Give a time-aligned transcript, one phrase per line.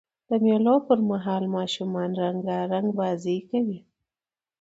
[0.27, 3.79] د مېلو پر مهال ماشومان رنګارنګ بازۍ کوي.